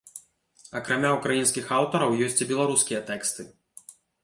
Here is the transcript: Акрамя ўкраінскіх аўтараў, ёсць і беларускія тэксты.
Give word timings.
Акрамя 0.79 1.11
ўкраінскіх 1.17 1.69
аўтараў, 1.81 2.17
ёсць 2.29 2.41
і 2.47 2.49
беларускія 2.55 3.05
тэксты. 3.13 3.49